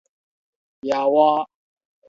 [0.81, 1.45] 額外